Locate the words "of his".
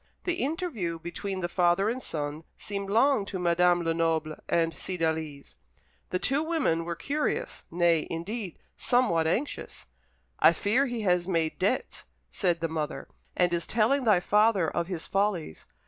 14.67-15.05